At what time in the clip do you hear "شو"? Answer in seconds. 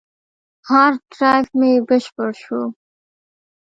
2.43-2.61